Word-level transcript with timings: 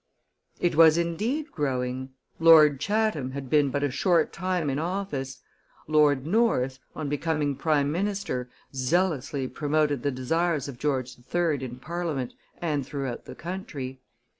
It 0.59 0.73
was 0.75 0.97
indeed 0.97 1.51
growing. 1.51 2.09
Lord 2.39 2.79
Chatham 2.79 3.33
had 3.33 3.51
been 3.51 3.69
but 3.69 3.83
a 3.83 3.91
short 3.91 4.33
time 4.33 4.67
in 4.67 4.79
office; 4.79 5.43
Lord 5.87 6.25
North, 6.25 6.79
on 6.95 7.07
becoming 7.07 7.55
prime 7.55 7.91
minister, 7.91 8.49
zealously 8.73 9.47
promoted 9.47 10.01
the 10.01 10.09
desires 10.09 10.67
of 10.67 10.79
George 10.79 11.15
III. 11.19 11.63
in 11.63 11.75
Parliament 11.77 12.33
and 12.59 12.83
throughout 12.83 13.25
the 13.25 13.35
country. 13.35 14.01